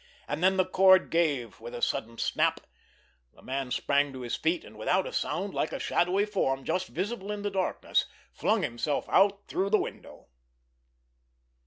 [0.27, 2.61] And then the cord gave with a sudden snap,
[3.35, 6.87] the man sprang to his feet, and, without a sound, like a shadowy form just
[6.87, 10.25] visible in the darkness, flung himself out through the window.